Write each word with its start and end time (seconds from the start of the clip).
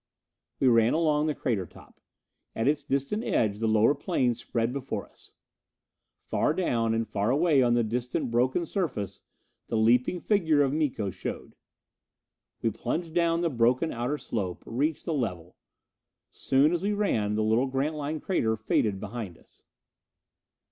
We 0.59 0.67
ran 0.67 0.93
along 0.95 1.27
the 1.27 1.35
crater 1.35 1.67
top. 1.67 2.01
At 2.55 2.67
its 2.67 2.83
distant 2.83 3.23
edge 3.23 3.59
the 3.59 3.67
lower 3.67 3.93
plain 3.93 4.33
spread 4.33 4.73
before 4.73 5.05
us. 5.05 5.33
Far 6.17 6.55
down, 6.55 6.95
and 6.95 7.07
far 7.07 7.29
away 7.29 7.61
on 7.61 7.75
the 7.75 7.83
distant 7.83 8.31
broken 8.31 8.65
surface, 8.65 9.21
the 9.67 9.77
leaping 9.77 10.19
figure 10.19 10.63
of 10.63 10.73
Miko 10.73 11.11
showed. 11.11 11.55
We 12.63 12.71
plunged 12.71 13.13
down 13.13 13.41
the 13.41 13.49
broken 13.51 13.91
outer 13.93 14.17
slope, 14.17 14.63
reached 14.65 15.05
the 15.05 15.13
level. 15.13 15.55
Soon, 16.31 16.73
as 16.73 16.81
we 16.81 16.93
ran, 16.93 17.35
the 17.35 17.43
little 17.43 17.67
Grantline 17.67 18.21
crater 18.21 18.55
faded 18.55 18.99
behind 18.99 19.37
us. 19.37 19.65